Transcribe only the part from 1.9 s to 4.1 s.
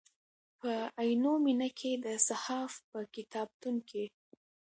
د صحاف په کتابتون کې.